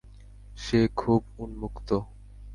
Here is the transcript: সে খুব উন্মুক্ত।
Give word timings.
সে 0.57 0.79
খুব 0.95 1.21
উন্মুক্ত। 1.37 1.89